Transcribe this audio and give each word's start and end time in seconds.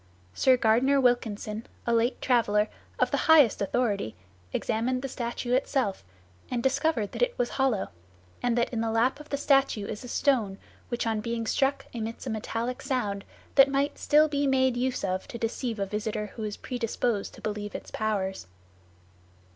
Sir 0.33 0.57
Gardner 0.57 0.99
Wilkinson, 0.99 1.67
a 1.85 1.93
late 1.93 2.19
traveller, 2.23 2.69
of 2.97 3.11
the 3.11 3.27
highest 3.29 3.61
authority, 3.61 4.15
examined 4.51 5.03
the 5.03 5.07
statue 5.07 5.53
itself, 5.53 6.03
and 6.49 6.63
discovered 6.63 7.11
that 7.11 7.21
it 7.21 7.37
was 7.37 7.49
hollow, 7.49 7.89
and 8.41 8.57
that 8.57 8.71
"in 8.73 8.81
the 8.81 8.89
lap 8.89 9.19
of 9.19 9.29
the 9.29 9.37
statue 9.37 9.85
is 9.85 10.03
a 10.03 10.07
stone, 10.07 10.57
which 10.89 11.05
on 11.05 11.21
being 11.21 11.45
struck 11.45 11.85
emits 11.93 12.25
a 12.25 12.31
metallic 12.31 12.81
sound, 12.81 13.23
that 13.53 13.69
might 13.69 13.99
still 13.99 14.27
be 14.27 14.47
made 14.47 14.75
use 14.75 15.03
of 15.03 15.27
to 15.27 15.37
deceive 15.37 15.77
a 15.77 15.85
visitor 15.85 16.31
who 16.35 16.41
was 16.41 16.57
predisposed 16.57 17.35
to 17.35 17.41
believe 17.41 17.75
its 17.75 17.91
powers." 17.91 18.47